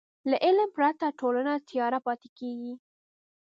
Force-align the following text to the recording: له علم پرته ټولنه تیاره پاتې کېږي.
له 0.29 0.37
علم 0.45 0.69
پرته 0.77 1.07
ټولنه 1.19 1.53
تیاره 1.69 1.99
پاتې 2.05 2.29
کېږي. 2.39 2.73